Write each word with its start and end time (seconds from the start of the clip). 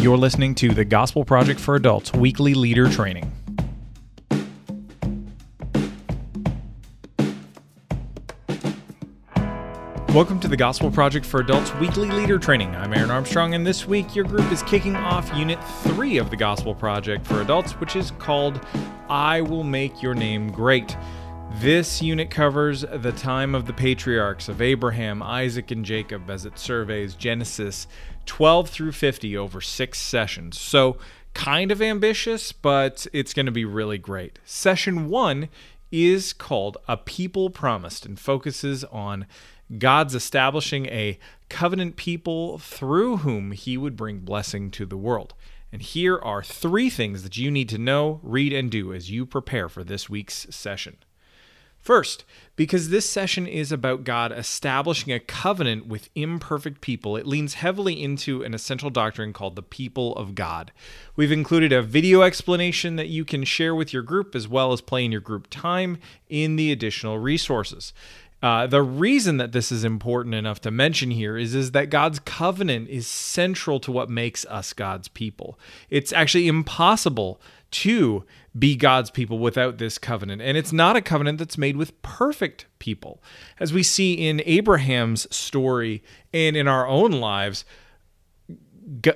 You're 0.00 0.16
listening 0.16 0.54
to 0.54 0.70
the 0.70 0.86
Gospel 0.86 1.26
Project 1.26 1.60
for 1.60 1.74
Adults 1.74 2.14
weekly 2.14 2.54
leader 2.54 2.88
training. 2.88 3.30
Welcome 10.14 10.40
to 10.40 10.48
the 10.48 10.56
Gospel 10.56 10.90
Project 10.90 11.26
for 11.26 11.40
Adults 11.40 11.74
weekly 11.74 12.08
leader 12.08 12.38
training. 12.38 12.74
I'm 12.76 12.94
Aaron 12.94 13.10
Armstrong, 13.10 13.52
and 13.52 13.66
this 13.66 13.86
week 13.86 14.16
your 14.16 14.24
group 14.24 14.50
is 14.50 14.62
kicking 14.62 14.96
off 14.96 15.30
Unit 15.36 15.62
3 15.82 16.16
of 16.16 16.30
the 16.30 16.36
Gospel 16.36 16.74
Project 16.74 17.26
for 17.26 17.42
Adults, 17.42 17.72
which 17.72 17.94
is 17.94 18.12
called 18.12 18.58
I 19.10 19.42
Will 19.42 19.64
Make 19.64 20.00
Your 20.00 20.14
Name 20.14 20.50
Great. 20.50 20.96
This 21.58 22.00
unit 22.00 22.30
covers 22.30 22.82
the 22.82 23.12
time 23.12 23.54
of 23.54 23.66
the 23.66 23.72
patriarchs 23.72 24.48
of 24.48 24.62
Abraham, 24.62 25.22
Isaac, 25.22 25.70
and 25.70 25.84
Jacob 25.84 26.30
as 26.30 26.46
it 26.46 26.58
surveys 26.58 27.14
Genesis 27.14 27.86
12 28.24 28.70
through 28.70 28.92
50 28.92 29.36
over 29.36 29.60
six 29.60 30.00
sessions. 30.00 30.58
So, 30.58 30.96
kind 31.34 31.70
of 31.70 31.82
ambitious, 31.82 32.52
but 32.52 33.06
it's 33.12 33.34
going 33.34 33.46
to 33.46 33.52
be 33.52 33.64
really 33.66 33.98
great. 33.98 34.38
Session 34.44 35.10
one 35.10 35.48
is 35.92 36.32
called 36.32 36.78
A 36.88 36.96
People 36.96 37.50
Promised 37.50 38.06
and 38.06 38.18
focuses 38.18 38.84
on 38.84 39.26
God's 39.76 40.14
establishing 40.14 40.86
a 40.86 41.18
covenant 41.48 41.96
people 41.96 42.58
through 42.58 43.18
whom 43.18 43.52
he 43.52 43.76
would 43.76 43.96
bring 43.96 44.20
blessing 44.20 44.70
to 44.70 44.86
the 44.86 44.96
world. 44.96 45.34
And 45.72 45.82
here 45.82 46.18
are 46.18 46.42
three 46.42 46.88
things 46.88 47.22
that 47.22 47.36
you 47.36 47.50
need 47.50 47.68
to 47.68 47.78
know, 47.78 48.20
read, 48.22 48.52
and 48.52 48.70
do 48.70 48.94
as 48.94 49.10
you 49.10 49.26
prepare 49.26 49.68
for 49.68 49.84
this 49.84 50.08
week's 50.08 50.46
session. 50.50 50.96
First, 51.80 52.24
because 52.56 52.90
this 52.90 53.08
session 53.08 53.46
is 53.46 53.72
about 53.72 54.04
God 54.04 54.32
establishing 54.32 55.12
a 55.12 55.18
covenant 55.18 55.86
with 55.86 56.10
imperfect 56.14 56.82
people, 56.82 57.16
it 57.16 57.26
leans 57.26 57.54
heavily 57.54 58.02
into 58.02 58.42
an 58.42 58.52
essential 58.52 58.90
doctrine 58.90 59.32
called 59.32 59.56
the 59.56 59.62
people 59.62 60.14
of 60.16 60.34
God. 60.34 60.72
We've 61.16 61.32
included 61.32 61.72
a 61.72 61.82
video 61.82 62.20
explanation 62.20 62.96
that 62.96 63.08
you 63.08 63.24
can 63.24 63.44
share 63.44 63.74
with 63.74 63.94
your 63.94 64.02
group 64.02 64.34
as 64.34 64.46
well 64.46 64.72
as 64.72 64.82
play 64.82 65.06
in 65.06 65.12
your 65.12 65.22
group 65.22 65.48
time 65.48 65.98
in 66.28 66.56
the 66.56 66.70
additional 66.70 67.18
resources. 67.18 67.94
Uh, 68.42 68.66
the 68.66 68.82
reason 68.82 69.36
that 69.36 69.52
this 69.52 69.70
is 69.70 69.84
important 69.84 70.34
enough 70.34 70.60
to 70.62 70.70
mention 70.70 71.10
here 71.10 71.36
is, 71.36 71.54
is 71.54 71.72
that 71.72 71.90
God's 71.90 72.18
covenant 72.20 72.88
is 72.88 73.06
central 73.06 73.78
to 73.80 73.92
what 73.92 74.08
makes 74.08 74.46
us 74.46 74.72
God's 74.72 75.08
people. 75.08 75.58
It's 75.90 76.12
actually 76.12 76.48
impossible 76.48 77.40
to 77.70 78.24
be 78.58 78.76
God's 78.76 79.10
people 79.10 79.38
without 79.38 79.78
this 79.78 79.98
covenant. 79.98 80.42
And 80.42 80.56
it's 80.56 80.72
not 80.72 80.96
a 80.96 81.00
covenant 81.00 81.38
that's 81.38 81.58
made 81.58 81.76
with 81.76 82.00
perfect 82.02 82.66
people. 82.78 83.22
As 83.58 83.72
we 83.72 83.82
see 83.82 84.14
in 84.14 84.42
Abraham's 84.44 85.34
story 85.34 86.02
and 86.32 86.56
in 86.56 86.66
our 86.66 86.86
own 86.86 87.12
lives, 87.12 87.64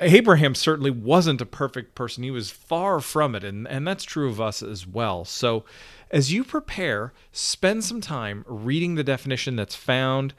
Abraham 0.00 0.54
certainly 0.54 0.90
wasn't 0.90 1.40
a 1.40 1.46
perfect 1.46 1.94
person. 1.94 2.22
He 2.22 2.30
was 2.30 2.50
far 2.50 3.00
from 3.00 3.34
it. 3.34 3.42
And, 3.42 3.66
and 3.66 3.86
that's 3.86 4.04
true 4.04 4.28
of 4.28 4.40
us 4.40 4.62
as 4.62 4.86
well. 4.86 5.24
So, 5.24 5.64
as 6.10 6.32
you 6.32 6.44
prepare, 6.44 7.12
spend 7.32 7.82
some 7.82 8.00
time 8.00 8.44
reading 8.46 8.94
the 8.94 9.02
definition 9.02 9.56
that's 9.56 9.74
found 9.74 10.32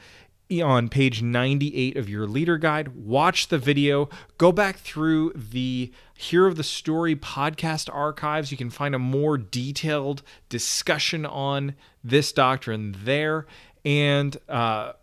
on 0.63 0.89
page 0.89 1.21
98 1.21 1.97
of 1.97 2.09
your 2.09 2.27
leader 2.27 2.57
guide. 2.57 2.89
Watch 2.89 3.47
the 3.47 3.57
video. 3.57 4.09
Go 4.37 4.51
back 4.51 4.77
through 4.77 5.31
the 5.33 5.91
Heart 6.31 6.47
of 6.47 6.55
the 6.55 6.63
Story 6.63 7.15
podcast 7.15 7.93
archives. 7.93 8.51
You 8.51 8.57
can 8.57 8.69
find 8.69 8.93
a 8.93 8.99
more 8.99 9.37
detailed 9.37 10.21
discussion 10.49 11.25
on 11.25 11.75
this 12.03 12.31
doctrine 12.31 12.95
there. 13.03 13.45
And 13.83 14.37
uh, 14.47 14.93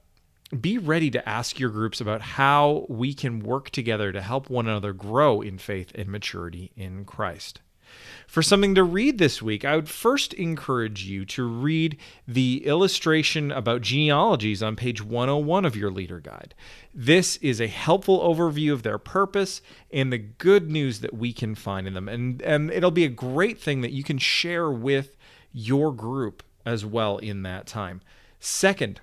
be 0.59 0.79
ready 0.79 1.11
to 1.11 1.29
ask 1.29 1.59
your 1.59 1.71
groups 1.71 2.01
about 2.01 2.21
how 2.21 2.87
we 2.89 3.15
can 3.15 3.41
work 3.41 3.71
together 3.71 4.13
to 4.13 4.21
help 4.21 4.51
one 4.51 4.69
another 4.69 4.93
grow 4.93 5.41
in 5.41 5.59
faith 5.59 5.93
and 5.95 6.09
maturity 6.09 6.73
in 6.77 7.05
Christ. 7.05 7.61
For 8.27 8.43
something 8.43 8.75
to 8.77 8.83
read 8.83 9.19
this 9.19 9.43
week, 9.43 9.65
I 9.65 9.77
would 9.77 9.89
first 9.89 10.33
encourage 10.35 11.05
you 11.05 11.25
to 11.27 11.45
read 11.45 11.99
the 12.27 12.67
illustration 12.67 13.53
about 13.53 13.83
genealogies 13.83 14.63
on 14.63 14.77
page 14.77 15.03
101 15.03 15.65
of 15.65 15.77
your 15.77 15.91
leader 15.91 16.19
guide. 16.19 16.55
This 16.95 17.37
is 17.39 17.61
a 17.61 17.67
helpful 17.67 18.21
overview 18.21 18.73
of 18.73 18.83
their 18.83 18.99
purpose 18.99 19.61
and 19.93 20.13
the 20.13 20.19
good 20.19 20.71
news 20.71 21.01
that 21.01 21.15
we 21.15 21.33
can 21.33 21.55
find 21.55 21.87
in 21.87 21.95
them. 21.95 22.09
And, 22.09 22.41
and 22.43 22.71
it'll 22.71 22.91
be 22.91 23.05
a 23.05 23.11
great 23.11 23.61
thing 23.61 23.83
that 23.83 23.93
you 23.93 24.03
can 24.03 24.19
share 24.19 24.71
with 24.71 25.17
your 25.53 25.93
group 25.93 26.43
as 26.65 26.87
well 26.87 27.19
in 27.19 27.43
that 27.43 27.67
time. 27.67 28.01
Second, 28.41 29.01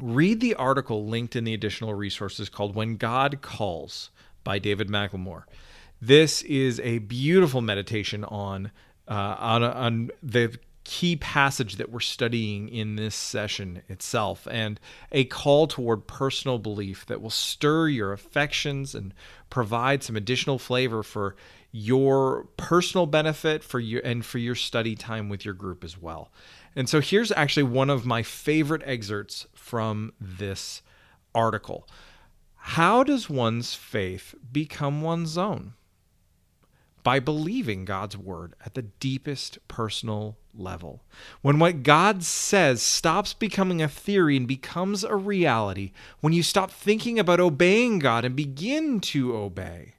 read 0.00 0.40
the 0.40 0.54
article 0.54 1.06
linked 1.06 1.34
in 1.34 1.44
the 1.44 1.54
additional 1.54 1.94
resources 1.94 2.48
called 2.48 2.74
When 2.74 2.96
God 2.96 3.40
Calls 3.40 4.10
by 4.44 4.58
David 4.58 4.88
McLemore. 4.88 5.44
This 6.00 6.42
is 6.42 6.78
a 6.80 6.98
beautiful 6.98 7.60
meditation 7.60 8.24
on 8.24 8.70
uh, 9.08 9.36
on, 9.38 9.64
on 9.64 10.10
the 10.22 10.58
key 10.84 11.16
passage 11.16 11.76
that 11.76 11.90
we're 11.90 12.00
studying 12.00 12.68
in 12.68 12.96
this 12.96 13.14
session 13.14 13.82
itself 13.88 14.46
and 14.50 14.78
a 15.12 15.24
call 15.24 15.66
toward 15.66 16.06
personal 16.06 16.58
belief 16.58 17.04
that 17.06 17.20
will 17.20 17.28
stir 17.28 17.88
your 17.88 18.12
affections 18.12 18.94
and 18.94 19.12
provide 19.50 20.02
some 20.02 20.16
additional 20.16 20.58
flavor 20.58 21.02
for 21.02 21.36
your 21.72 22.44
personal 22.56 23.06
benefit 23.06 23.62
for 23.62 23.80
you 23.80 24.00
and 24.02 24.24
for 24.24 24.38
your 24.38 24.54
study 24.54 24.94
time 24.94 25.28
with 25.28 25.44
your 25.44 25.52
group 25.52 25.84
as 25.84 26.00
well. 26.00 26.30
And 26.74 26.88
so 26.88 27.00
here's 27.00 27.32
actually 27.32 27.64
one 27.64 27.90
of 27.90 28.06
my 28.06 28.22
favorite 28.22 28.82
excerpts 28.86 29.46
from 29.54 30.12
this 30.20 30.80
article. 31.34 31.86
How 32.54 33.02
does 33.02 33.28
one's 33.28 33.74
faith 33.74 34.34
become 34.52 35.02
one's 35.02 35.36
own? 35.36 35.74
By 37.02 37.20
believing 37.20 37.84
God's 37.84 38.16
word 38.16 38.54
at 38.64 38.74
the 38.74 38.82
deepest 38.82 39.58
personal 39.68 40.36
level. 40.54 41.02
When 41.42 41.58
what 41.58 41.82
God 41.82 42.22
says 42.24 42.82
stops 42.82 43.32
becoming 43.32 43.80
a 43.80 43.88
theory 43.88 44.36
and 44.36 44.46
becomes 44.46 45.04
a 45.04 45.16
reality, 45.16 45.92
when 46.20 46.32
you 46.32 46.42
stop 46.42 46.70
thinking 46.70 47.18
about 47.18 47.40
obeying 47.40 47.98
God 47.98 48.24
and 48.24 48.34
begin 48.34 49.00
to 49.00 49.36
obey, 49.36 49.94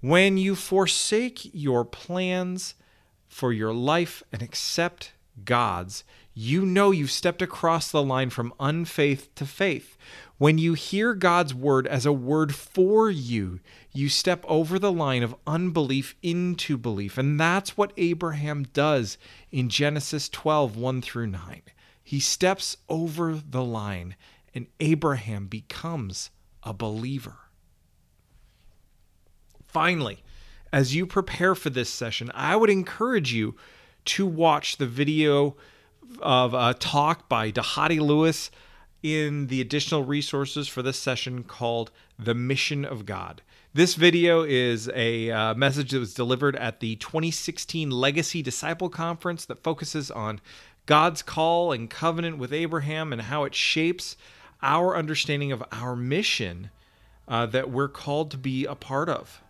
when 0.00 0.36
you 0.36 0.54
forsake 0.54 1.50
your 1.54 1.84
plans 1.84 2.74
for 3.28 3.52
your 3.52 3.72
life 3.72 4.22
and 4.32 4.42
accept 4.42 5.12
God's, 5.44 6.04
you 6.34 6.64
know 6.64 6.90
you've 6.90 7.10
stepped 7.10 7.42
across 7.42 7.90
the 7.90 8.02
line 8.02 8.30
from 8.30 8.54
unfaith 8.58 9.34
to 9.34 9.44
faith. 9.44 9.96
When 10.38 10.58
you 10.58 10.74
hear 10.74 11.14
God's 11.14 11.54
word 11.54 11.86
as 11.86 12.06
a 12.06 12.12
word 12.12 12.54
for 12.54 13.10
you, 13.10 13.60
you 13.92 14.08
step 14.08 14.44
over 14.48 14.78
the 14.78 14.92
line 14.92 15.22
of 15.22 15.36
unbelief 15.46 16.14
into 16.22 16.76
belief. 16.78 17.18
And 17.18 17.38
that's 17.38 17.76
what 17.76 17.92
Abraham 17.96 18.64
does 18.72 19.18
in 19.50 19.68
Genesis 19.68 20.28
12 20.28 20.76
1 20.76 21.02
through 21.02 21.28
9. 21.28 21.62
He 22.02 22.18
steps 22.18 22.76
over 22.88 23.34
the 23.34 23.62
line, 23.62 24.16
and 24.54 24.66
Abraham 24.80 25.46
becomes 25.46 26.30
a 26.62 26.72
believer. 26.72 27.36
Finally, 29.66 30.22
as 30.72 30.94
you 30.94 31.06
prepare 31.06 31.54
for 31.54 31.70
this 31.70 31.90
session, 31.90 32.30
I 32.34 32.56
would 32.56 32.70
encourage 32.70 33.32
you 33.32 33.56
to 34.06 34.26
watch 34.26 34.78
the 34.78 34.86
video 34.86 35.56
of 36.20 36.54
a 36.54 36.74
talk 36.74 37.28
by 37.28 37.50
Dhati 37.50 38.00
Lewis 38.00 38.50
in 39.02 39.48
the 39.48 39.60
additional 39.60 40.04
resources 40.04 40.68
for 40.68 40.82
this 40.82 40.98
session 40.98 41.42
called 41.42 41.90
The 42.18 42.34
Mission 42.34 42.84
of 42.84 43.04
God. 43.04 43.42
This 43.74 43.94
video 43.94 44.42
is 44.42 44.90
a 44.94 45.30
uh, 45.30 45.54
message 45.54 45.90
that 45.92 45.98
was 45.98 46.14
delivered 46.14 46.56
at 46.56 46.80
the 46.80 46.96
2016 46.96 47.90
Legacy 47.90 48.42
Disciple 48.42 48.90
Conference 48.90 49.44
that 49.46 49.62
focuses 49.62 50.10
on 50.10 50.40
God's 50.86 51.22
call 51.22 51.72
and 51.72 51.88
covenant 51.88 52.38
with 52.38 52.52
Abraham 52.52 53.12
and 53.12 53.22
how 53.22 53.44
it 53.44 53.54
shapes 53.54 54.16
our 54.62 54.96
understanding 54.96 55.52
of 55.52 55.64
our 55.72 55.96
mission 55.96 56.70
uh, 57.26 57.46
that 57.46 57.70
we're 57.70 57.88
called 57.88 58.30
to 58.32 58.36
be 58.36 58.66
a 58.66 58.74
part 58.74 59.08
of. 59.08 59.42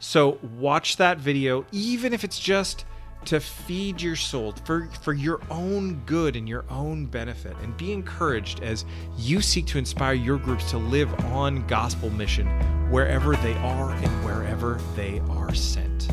So, 0.00 0.38
watch 0.42 0.96
that 0.96 1.18
video, 1.18 1.64
even 1.72 2.12
if 2.12 2.24
it's 2.24 2.38
just 2.38 2.84
to 3.26 3.40
feed 3.40 4.00
your 4.00 4.16
soul 4.16 4.54
for, 4.64 4.88
for 5.02 5.12
your 5.12 5.40
own 5.50 6.02
good 6.06 6.36
and 6.36 6.48
your 6.48 6.64
own 6.70 7.06
benefit. 7.06 7.56
And 7.62 7.76
be 7.76 7.92
encouraged 7.92 8.62
as 8.62 8.84
you 9.16 9.40
seek 9.40 9.66
to 9.66 9.78
inspire 9.78 10.14
your 10.14 10.38
groups 10.38 10.70
to 10.70 10.78
live 10.78 11.12
on 11.26 11.66
gospel 11.66 12.10
mission 12.10 12.46
wherever 12.90 13.36
they 13.36 13.54
are 13.54 13.92
and 13.92 14.24
wherever 14.24 14.80
they 14.96 15.20
are 15.30 15.54
sent. 15.54 16.08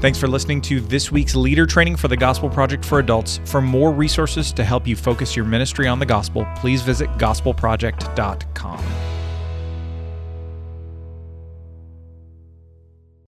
Thanks 0.00 0.16
for 0.16 0.28
listening 0.28 0.60
to 0.62 0.80
this 0.80 1.10
week's 1.10 1.34
leader 1.34 1.66
training 1.66 1.96
for 1.96 2.06
the 2.06 2.16
Gospel 2.16 2.48
Project 2.48 2.84
for 2.84 3.00
Adults. 3.00 3.40
For 3.46 3.60
more 3.60 3.90
resources 3.90 4.52
to 4.52 4.62
help 4.62 4.86
you 4.86 4.94
focus 4.94 5.34
your 5.34 5.44
ministry 5.44 5.88
on 5.88 5.98
the 5.98 6.06
gospel, 6.06 6.46
please 6.56 6.82
visit 6.82 7.10
gospelproject.com. 7.18 9.07